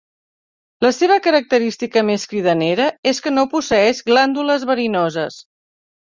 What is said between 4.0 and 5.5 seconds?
glàndules verinoses.